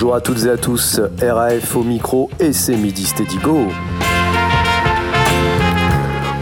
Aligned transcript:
Bonjour 0.00 0.14
à 0.14 0.20
toutes 0.20 0.44
et 0.44 0.50
à 0.50 0.56
tous, 0.56 1.00
RAF 1.20 1.74
au 1.74 1.82
micro 1.82 2.30
et 2.38 2.52
c'est 2.52 2.76
Midi 2.76 3.04
Steady 3.04 3.36
Go. 3.38 3.66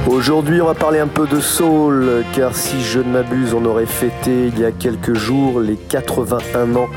Aujourd'hui, 0.06 0.60
on 0.60 0.66
va 0.66 0.74
parler 0.74 0.98
un 0.98 1.06
peu 1.06 1.26
de 1.26 1.40
soul, 1.40 2.22
car 2.34 2.54
si 2.54 2.82
je 2.82 2.98
ne 2.98 3.10
m'abuse, 3.10 3.54
on 3.54 3.64
aurait 3.64 3.86
fêté 3.86 4.48
il 4.48 4.58
y 4.58 4.64
a 4.66 4.72
quelques 4.72 5.14
jours 5.14 5.60
les 5.60 5.76
81 5.76 6.76
ans 6.76 6.88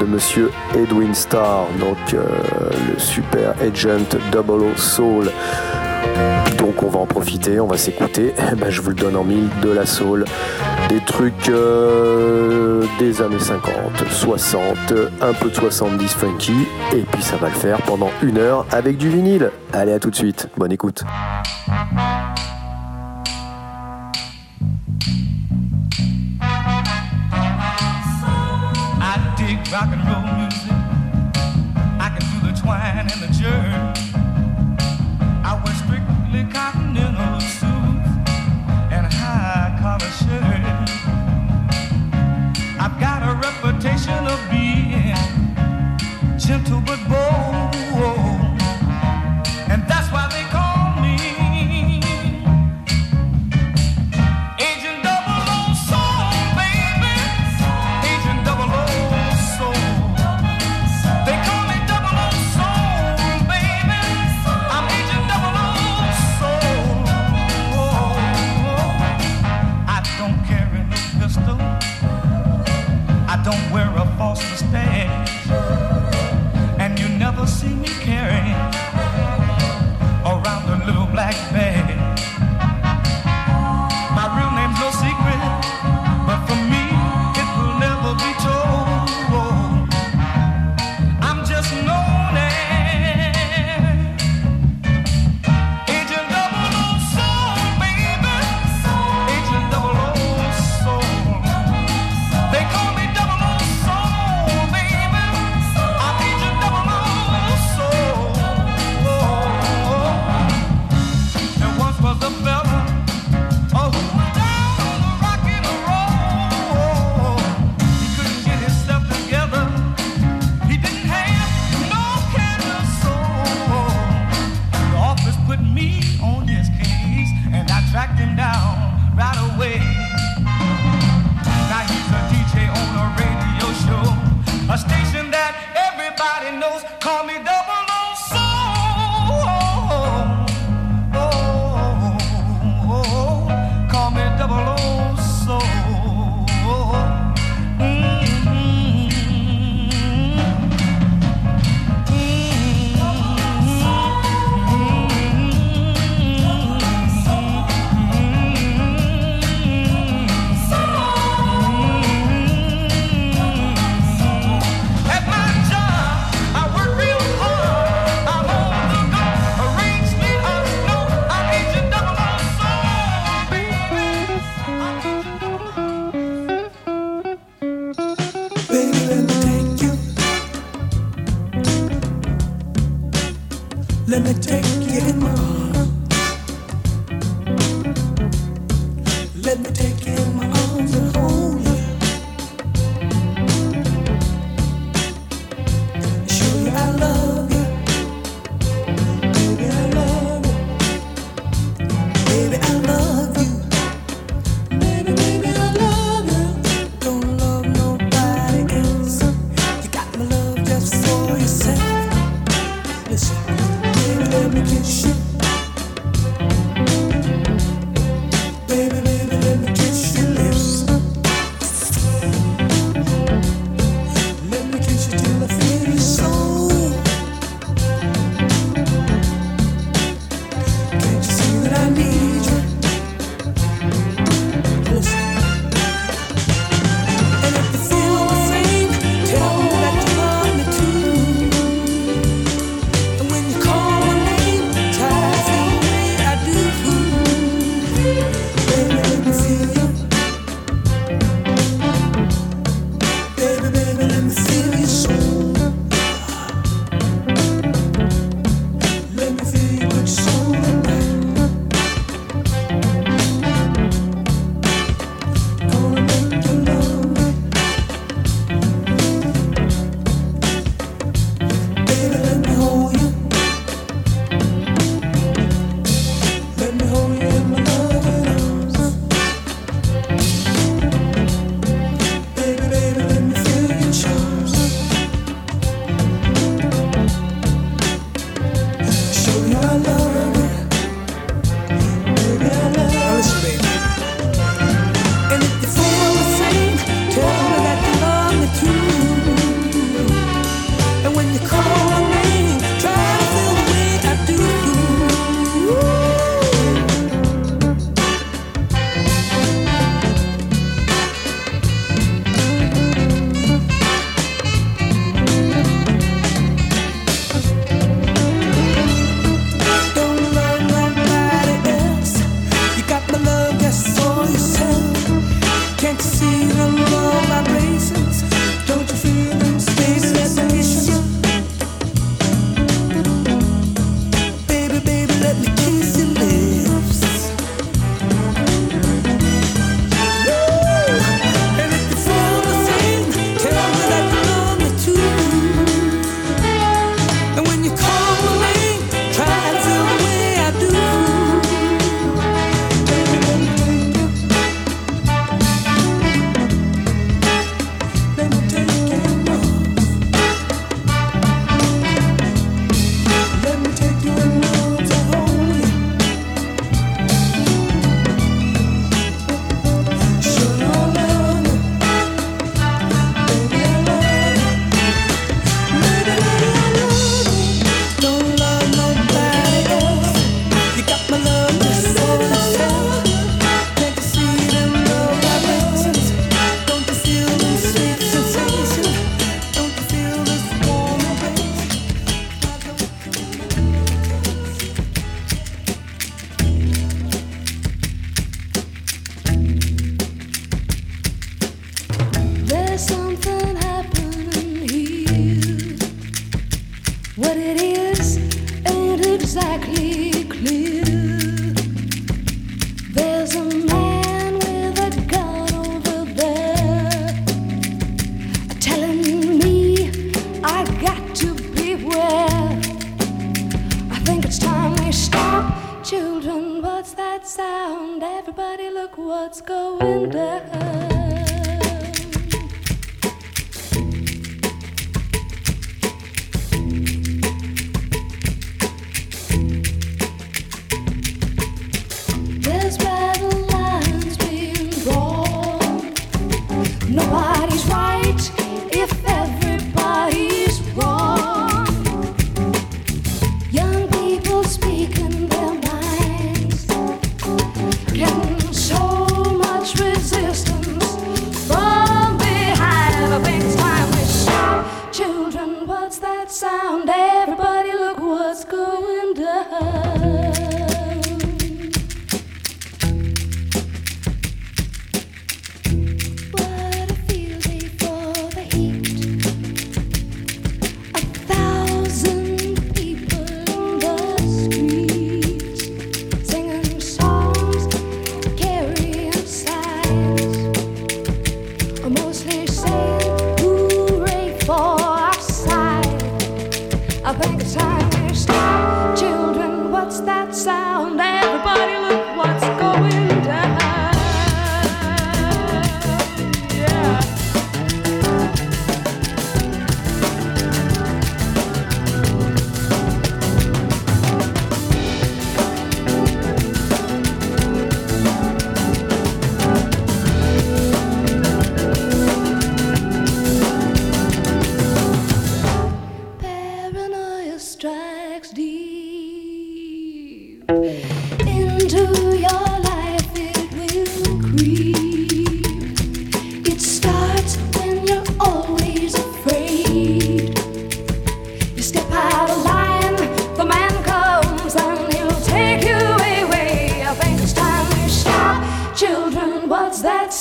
de 0.00 0.06
monsieur 0.06 0.52
Edwin 0.76 1.12
Starr, 1.12 1.66
donc 1.80 2.14
euh, 2.14 2.22
le 2.92 3.00
super 3.00 3.56
agent 3.60 4.16
Double 4.30 4.62
Soul. 4.76 5.32
Donc 6.58 6.82
on 6.82 6.88
va 6.88 7.00
en 7.00 7.06
profiter, 7.06 7.60
on 7.60 7.66
va 7.66 7.76
s'écouter. 7.76 8.34
Eh 8.52 8.54
ben, 8.54 8.70
je 8.70 8.80
vous 8.80 8.90
le 8.90 8.94
donne 8.94 9.16
en 9.16 9.24
mille 9.24 9.48
de 9.62 9.70
la 9.70 9.86
soul, 9.86 10.24
des 10.88 11.00
trucs 11.00 11.48
euh, 11.48 12.84
des 12.98 13.22
années 13.22 13.38
50, 13.38 13.72
60, 14.10 14.60
un 15.20 15.32
peu 15.32 15.50
de 15.50 15.54
70 15.54 16.14
funky, 16.14 16.66
et 16.94 17.02
puis 17.02 17.22
ça 17.22 17.36
va 17.36 17.48
le 17.48 17.54
faire 17.54 17.80
pendant 17.82 18.10
une 18.22 18.38
heure 18.38 18.66
avec 18.72 18.96
du 18.96 19.08
vinyle. 19.08 19.50
Allez 19.72 19.92
à 19.92 19.98
tout 19.98 20.10
de 20.10 20.16
suite, 20.16 20.48
bonne 20.56 20.72
écoute. 20.72 21.04
Gentle 46.46 46.85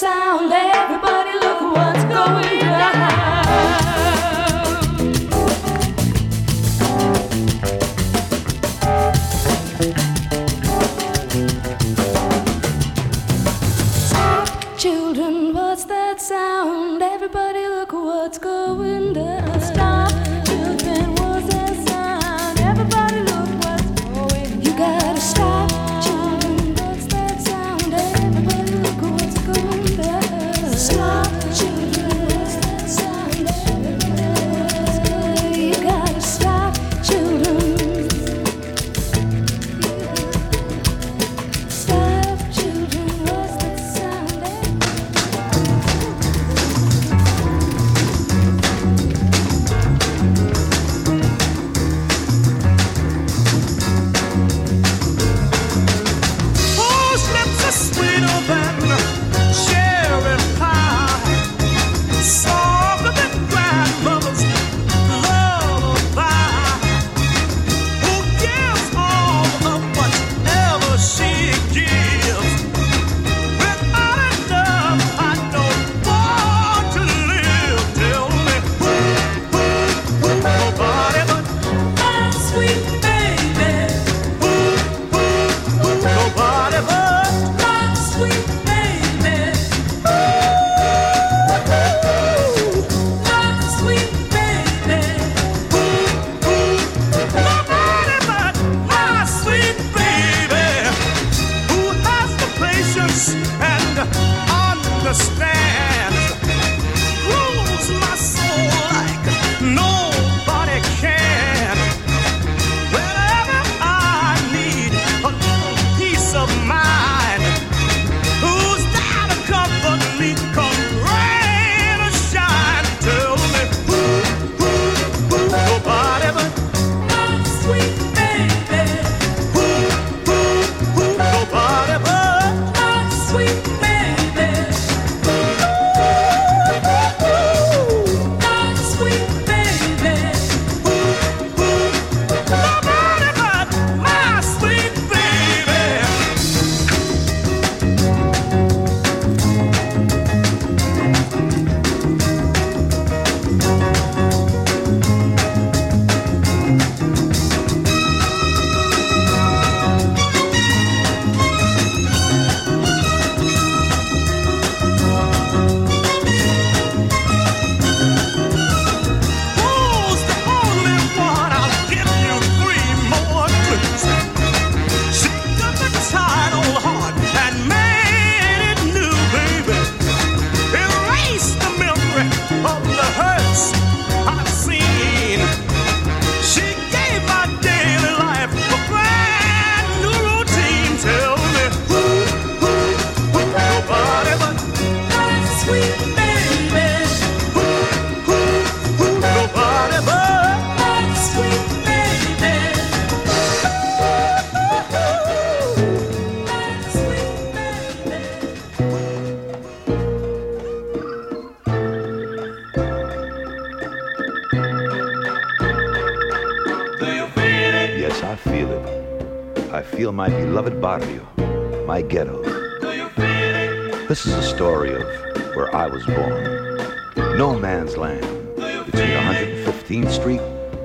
sound. 0.06 0.54
Everybody, 0.54 1.34
look 1.40 1.62
what's 1.74 2.04
going 2.04 2.62
on. 2.64 2.95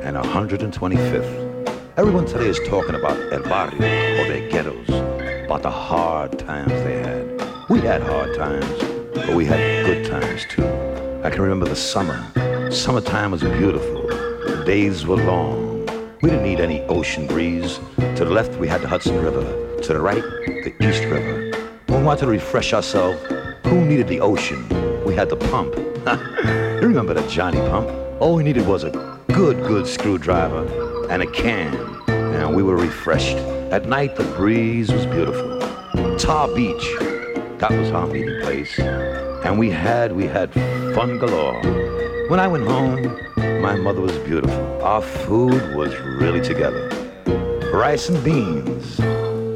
And 0.03 0.17
125th. 0.17 1.97
Everyone 1.99 2.25
today 2.25 2.49
is 2.49 2.59
talking 2.67 2.95
about 2.95 3.19
El 3.33 3.43
Barrio 3.43 3.77
or 3.77 4.29
their 4.29 4.49
ghettos, 4.49 4.89
about 5.45 5.63
the 5.63 5.71
hard 5.71 6.39
times 6.39 6.73
they 6.85 7.01
had. 7.01 7.69
We 7.69 7.81
had 7.81 8.03
hard 8.03 8.35
times, 8.35 8.65
but 9.15 9.35
we 9.35 9.45
had 9.45 9.85
good 9.85 10.07
times 10.07 10.47
too. 10.49 10.65
I 11.23 11.29
can 11.29 11.43
remember 11.43 11.69
the 11.69 11.77
summer. 11.77 12.19
Summertime 12.71 13.33
was 13.33 13.43
beautiful. 13.43 14.07
The 14.07 14.63
days 14.65 15.07
were 15.07 15.17
long. 15.17 15.87
We 16.23 16.31
didn't 16.31 16.45
need 16.45 16.61
any 16.61 16.81
ocean 16.83 17.27
breeze. 17.27 17.79
To 17.97 18.25
the 18.25 18.31
left, 18.31 18.59
we 18.59 18.69
had 18.69 18.81
the 18.81 18.89
Hudson 18.89 19.23
River. 19.23 19.43
To 19.83 19.93
the 19.93 20.01
right, 20.01 20.23
the 20.23 20.75
East 20.81 21.05
River. 21.05 21.51
When 21.87 22.01
we 22.01 22.05
wanted 22.07 22.21
to 22.23 22.27
refresh 22.29 22.73
ourselves, 22.73 23.21
who 23.65 23.85
needed 23.85 24.09
the 24.09 24.21
ocean? 24.21 24.67
We 25.05 25.15
had 25.15 25.29
the 25.29 25.37
pump. 25.37 25.77
you 26.81 26.89
remember 26.89 27.13
the 27.13 27.27
Johnny 27.29 27.59
pump? 27.59 27.89
All 28.21 28.35
we 28.35 28.43
needed 28.43 28.67
was 28.67 28.85
a 28.85 29.10
good, 29.33 29.63
good 29.65 29.87
screwdriver 29.87 31.07
and 31.09 31.23
a 31.23 31.27
can, 31.27 31.75
and 32.09 32.55
we 32.55 32.63
were 32.63 32.77
refreshed. 32.77 33.37
At 33.71 33.87
night, 33.87 34.17
the 34.17 34.25
breeze 34.25 34.93
was 34.93 35.07
beautiful. 35.07 35.59
Tar 36.19 36.49
Beach, 36.49 36.95
that 37.59 37.71
was 37.71 37.91
our 37.93 38.07
meeting 38.07 38.41
place. 38.43 38.79
And 38.79 39.59
we 39.59 39.71
had, 39.71 40.13
we 40.13 40.27
had 40.27 40.53
fun 40.95 41.19
galore. 41.19 41.61
When 42.29 42.41
I 42.41 42.49
went 42.49 42.65
home, 42.65 43.19
my 43.63 43.77
mother 43.77 44.01
was 44.01 44.17
beautiful. 44.19 44.83
Our 44.83 45.03
food 45.03 45.77
was 45.77 45.97
really 46.01 46.41
together. 46.41 46.89
Rice 47.73 48.09
and 48.09 48.23
beans, 48.25 48.97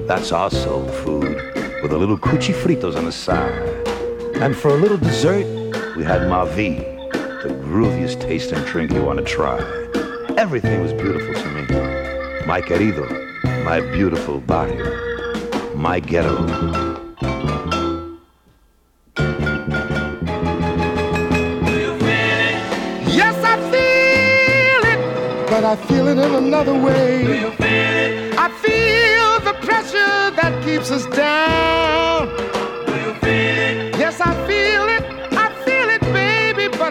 that's 0.06 0.30
our 0.30 0.50
soul 0.50 0.86
food, 0.86 1.36
with 1.82 1.92
a 1.92 1.98
little 1.98 2.18
cuchi 2.18 2.54
fritos 2.54 2.96
on 2.96 3.06
the 3.06 3.12
side. 3.12 3.52
And 4.36 4.54
for 4.54 4.68
a 4.68 4.76
little 4.76 4.98
dessert, 4.98 5.46
we 5.96 6.04
had 6.04 6.22
Mavi, 6.22 6.93
the 7.74 7.90
taste 7.90 8.20
tasting 8.20 8.62
drink 8.66 8.92
you 8.92 9.02
want 9.02 9.18
to 9.18 9.24
try. 9.24 9.58
Everything 10.36 10.80
was 10.80 10.92
beautiful 10.92 11.34
to 11.34 11.48
me. 11.50 12.46
My 12.46 12.60
querido, 12.60 13.04
my 13.64 13.80
beautiful 13.80 14.38
barrio, 14.38 14.84
my 15.74 15.98
ghetto. 15.98 16.46
Yes, 23.20 23.36
I 23.42 23.56
feel 23.72 24.82
it, 24.92 25.50
but 25.50 25.64
I 25.64 25.74
feel 25.88 26.06
it 26.06 26.18
in 26.18 26.32
another 26.32 26.74
way. 26.74 27.24
Feel 27.24 27.52
I 28.38 28.48
feel 28.62 29.52
the 29.52 29.58
pressure 29.66 30.30
that 30.36 30.62
keeps 30.64 30.92
us 30.92 31.06
down. 31.06 32.13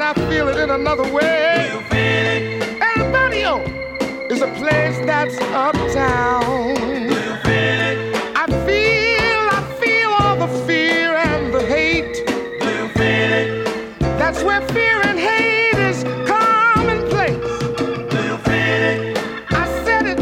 I 0.06 0.14
feel 0.30 0.50
it 0.50 0.58
in 0.58 0.70
another 0.70 1.10
way. 1.14 1.72
El 2.82 3.12
Barrio 3.14 3.60
is 4.30 4.42
a 4.42 4.48
place 4.60 4.98
that's 5.06 5.38
uptown. 5.54 6.76
I 8.36 8.46
feel, 8.68 9.42
I 9.58 9.62
feel 9.80 10.10
all 10.10 10.36
the 10.36 10.50
fear 10.68 11.16
and 11.16 11.54
the 11.54 11.66
hate. 11.66 12.18
That's 14.20 14.44
where 14.44 14.60
fear 14.76 15.02
and 15.04 15.18
hate 15.18 15.80
is 15.80 16.04
commonplace. 16.28 17.40
I 19.52 19.66
said 19.86 20.06
it, 20.06 20.20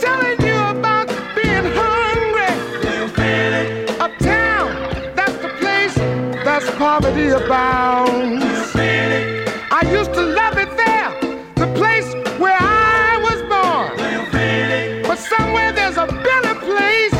telling 0.00 0.40
you 0.44 0.58
about 0.76 1.06
being 1.36 1.68
hungry. 1.80 2.54
Uptown, 4.00 5.14
that's 5.14 5.36
the 5.38 5.50
place 5.60 5.94
that's 6.44 6.68
poverty 6.72 7.28
abounds. 7.28 8.42
I 9.82 9.90
used 9.90 10.14
to 10.14 10.22
love 10.22 10.58
it 10.58 10.70
there, 10.76 11.10
the 11.56 11.66
place 11.74 12.14
where 12.38 12.56
I 12.56 13.18
was 13.26 13.42
born. 13.50 15.02
But 15.02 15.18
somewhere 15.18 15.72
there's 15.72 15.96
a 15.96 16.06
better 16.06 16.54
place. 16.60 17.12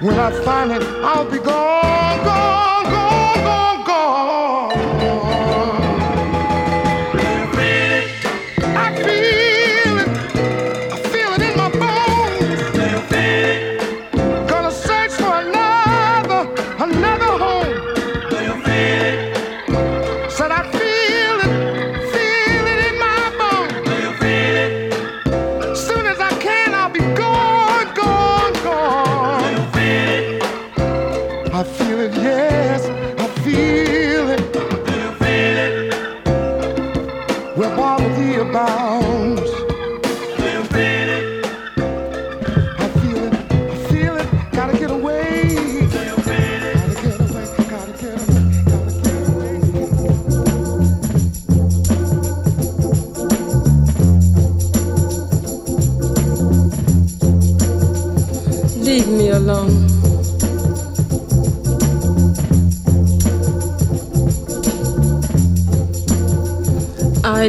When 0.00 0.18
I 0.18 0.30
find 0.42 0.72
it, 0.72 0.82
I'll 1.04 1.30
be 1.30 1.36
gone, 1.36 2.24
gone, 2.24 2.75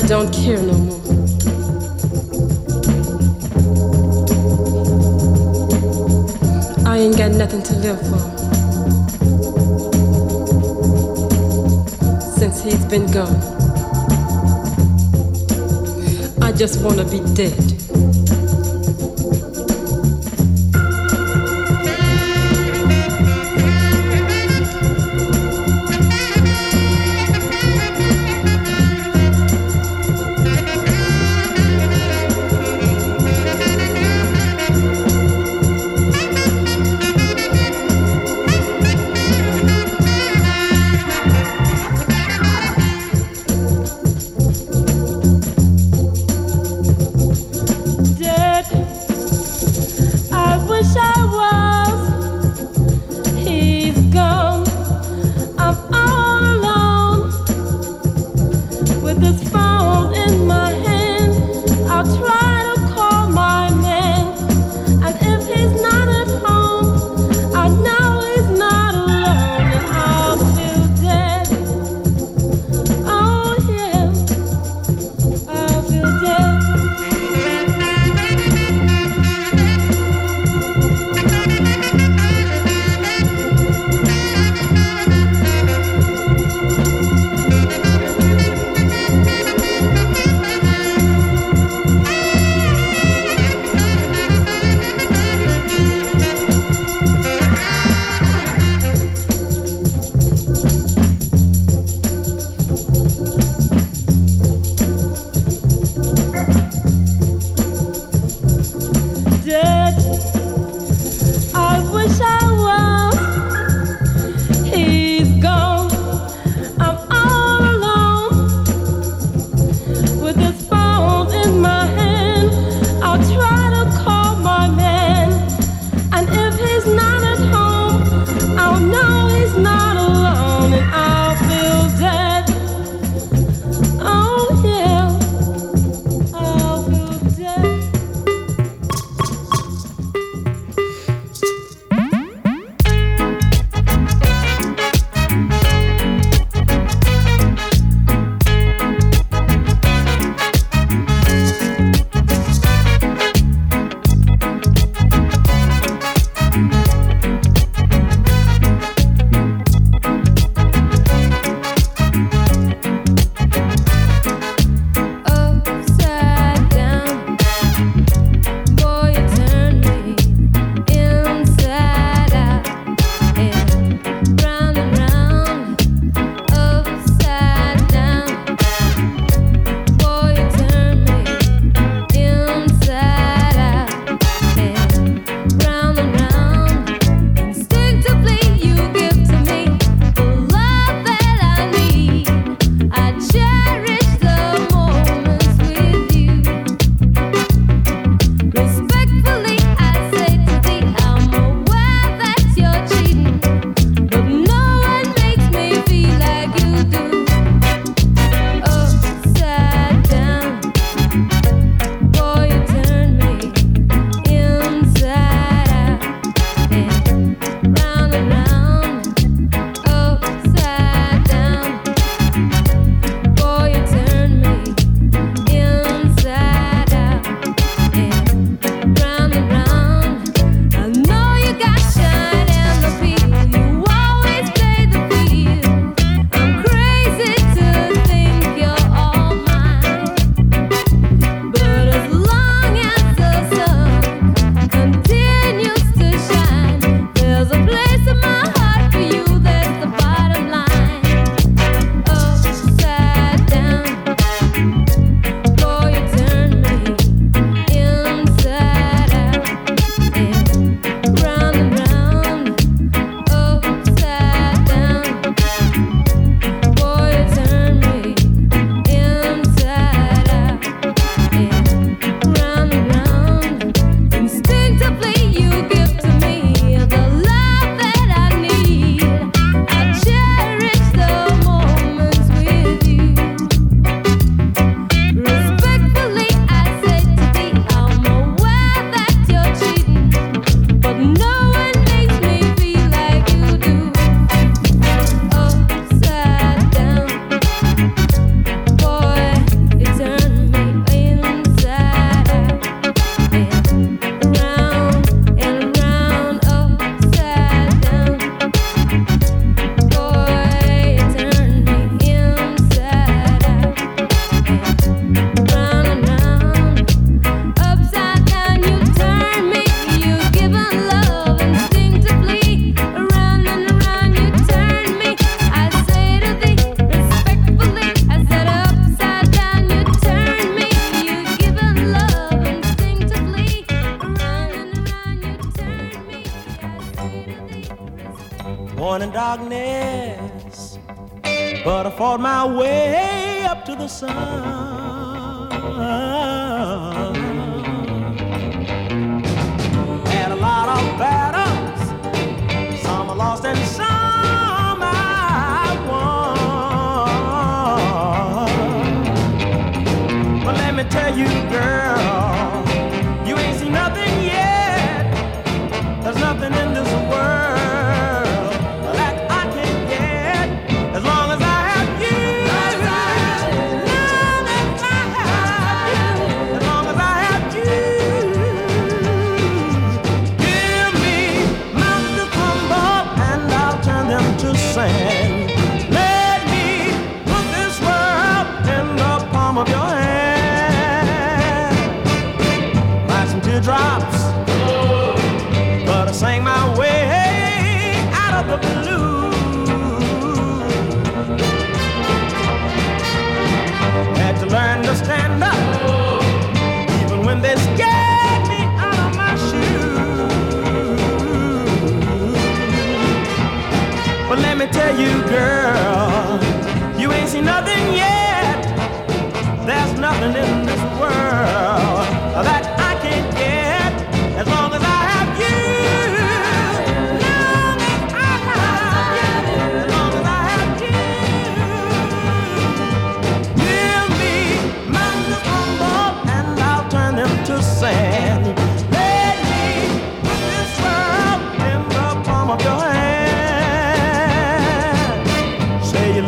don't 0.08 0.34
care 0.34 0.62
no 0.62 0.72
more. 0.72 1.02
I 6.88 7.00
ain't 7.00 7.18
got 7.18 7.32
nothing 7.32 7.62
to 7.64 7.76
live 7.76 8.00
for. 8.08 8.20
Since 12.40 12.64
he's 12.64 12.86
been 12.86 13.12
gone, 13.12 13.36
I 16.42 16.54
just 16.54 16.82
wanna 16.82 17.04
be 17.04 17.20
dead. 17.34 17.67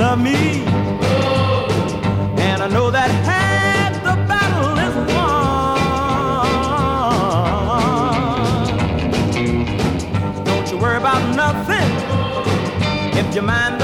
love 0.10 0.22
me. 0.24 0.64
And 2.42 2.64
I 2.64 2.68
know 2.68 2.90
that 2.90 3.12
half 3.30 3.94
the 4.08 4.16
battle 4.28 4.76
is 4.88 4.96
won. 5.14 5.36
Don't 10.46 10.72
you 10.72 10.78
worry 10.80 10.98
about 10.98 11.22
nothing 11.36 11.90
if 13.20 13.36
your 13.36 13.44
mind 13.44 13.79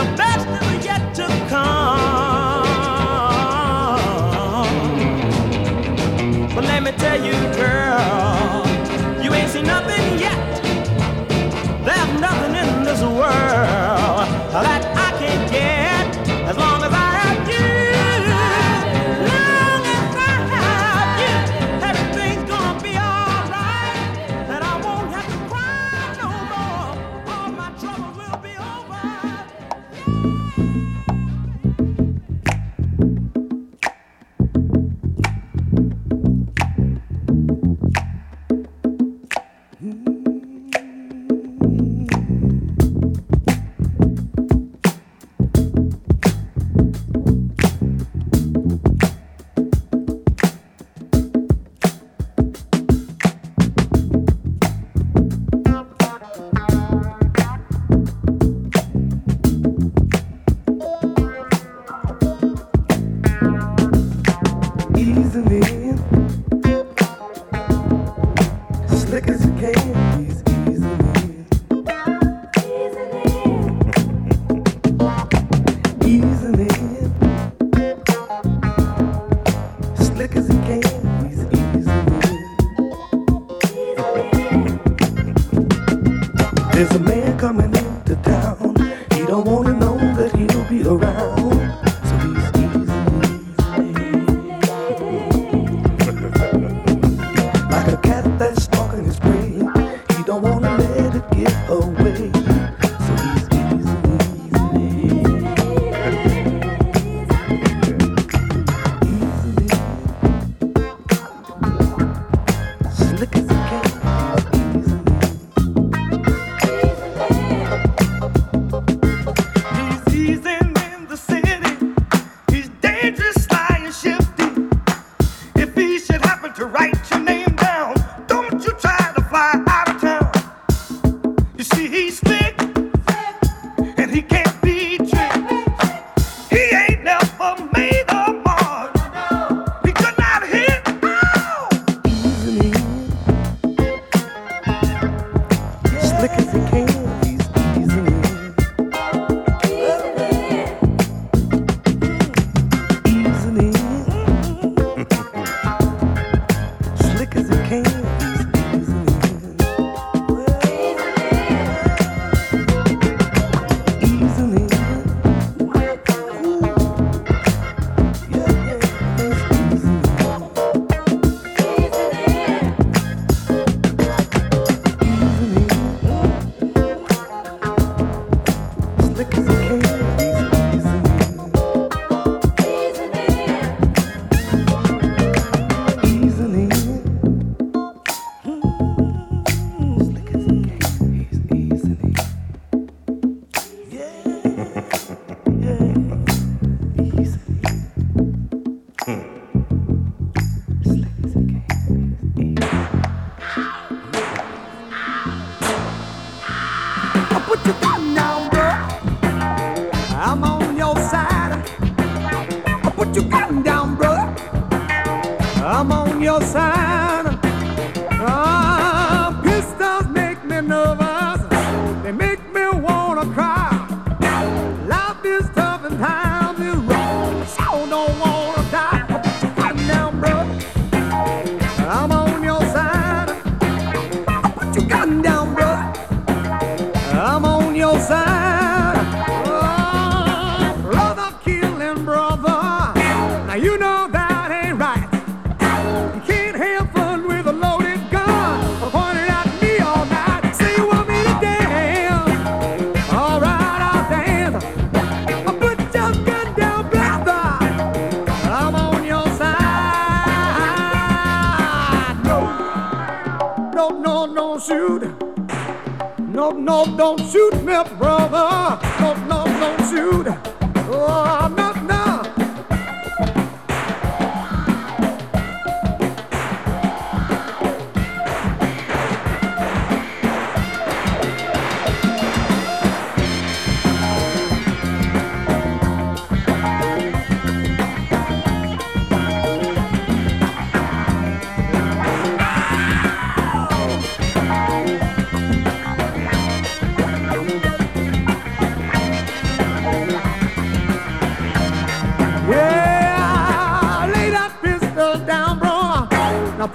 over. 268.26 268.95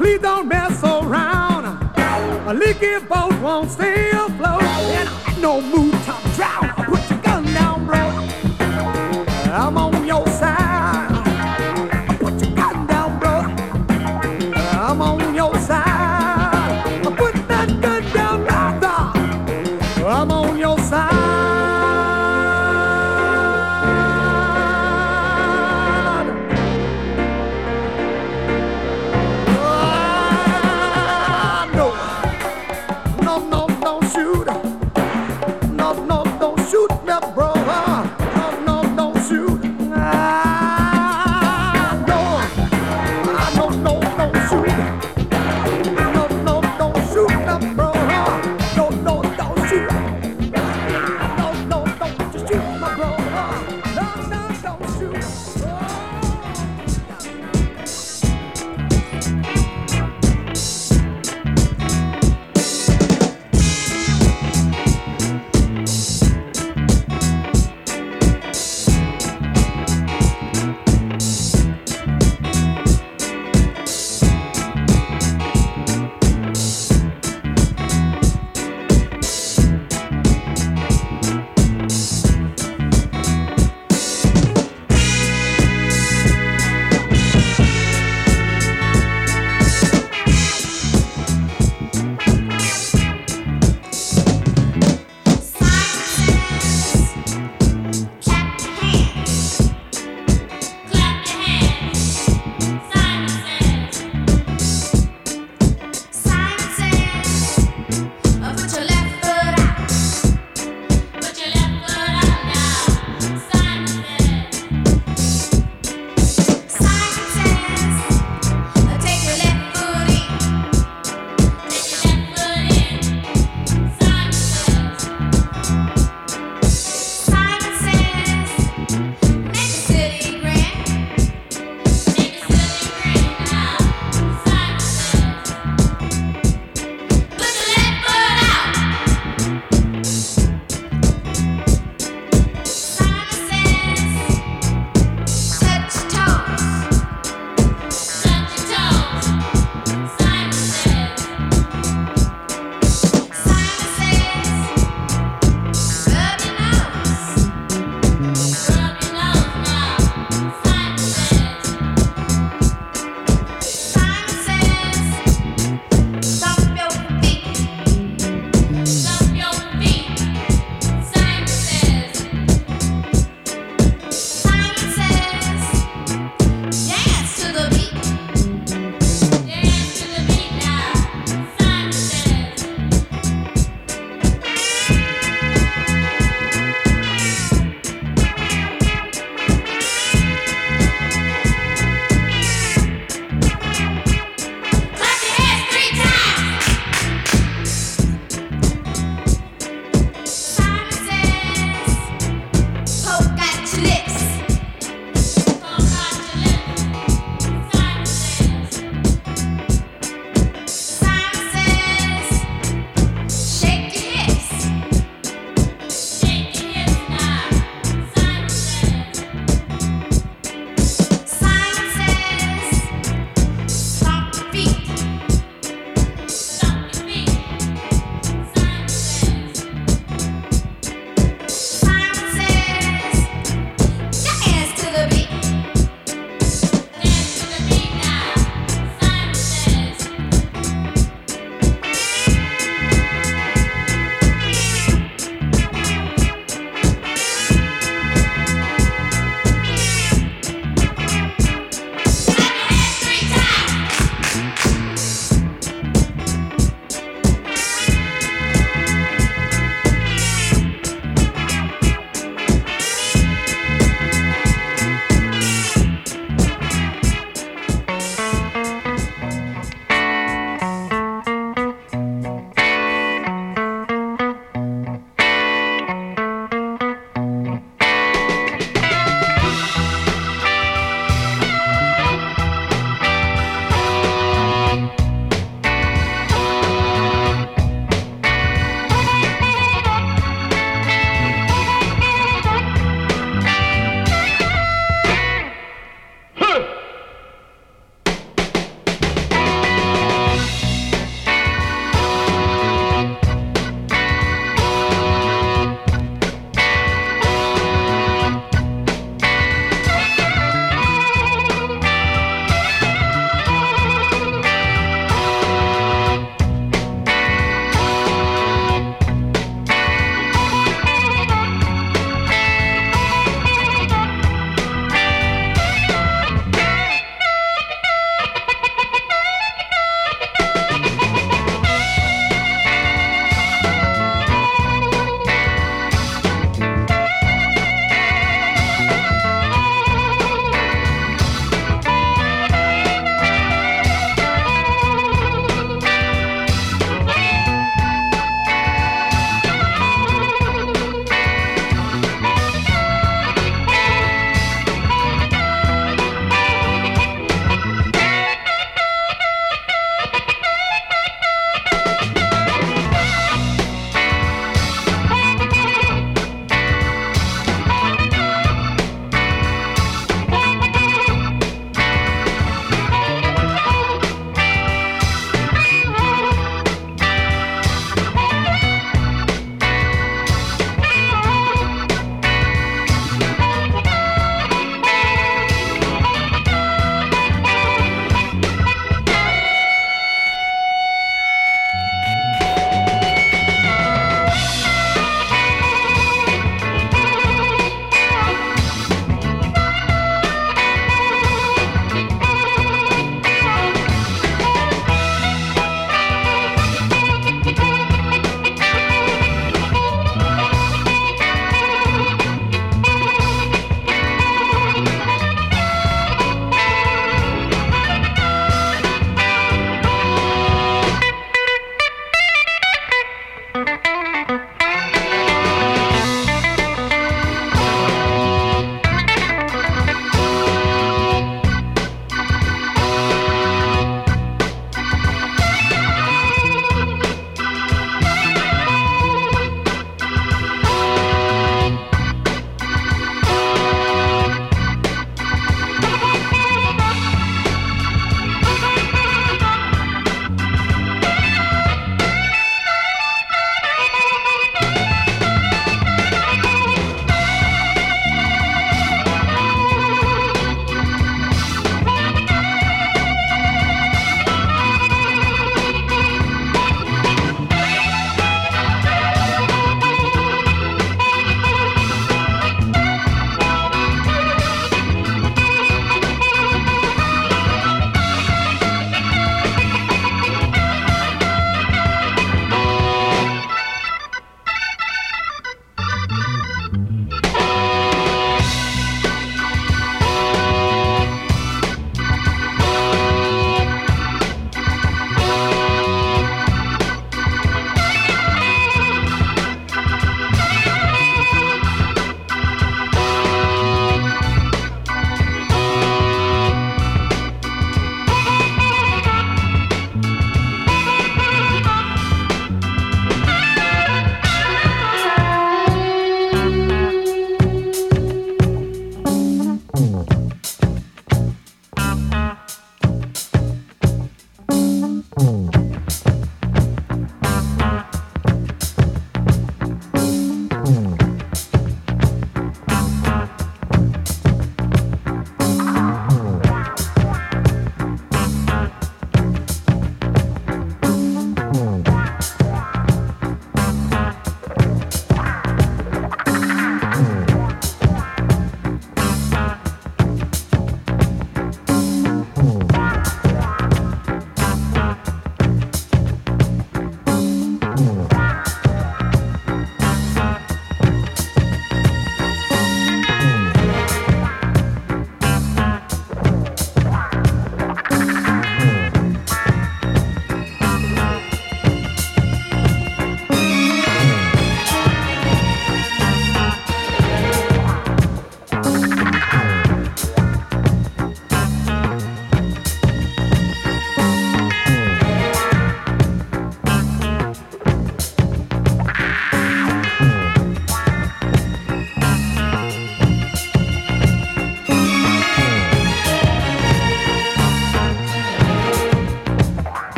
Please 0.00 0.20
don't 0.20 0.48
mess 0.48 0.82
around. 0.82 1.66
A 2.48 2.54
leaky 2.54 3.04
boat 3.04 3.38
won't 3.42 3.70
stay 3.70 4.08
afloat. 4.08 4.62
And 4.62 5.08
I 5.26 5.36
no 5.38 5.60
move. 5.60 5.89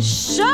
Sugar 0.00 0.49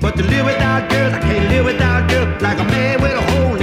But 0.00 0.16
to 0.16 0.22
live 0.22 0.46
without 0.46 0.90
girls, 0.90 1.14
I 1.14 1.20
can't 1.20 1.48
live 1.50 1.64
without 1.64 2.08
girls 2.10 2.42
like 2.42 2.58
a 2.58 2.64
man 2.64 3.02
with 3.02 3.12
a 3.12 3.22
hole. 3.32 3.57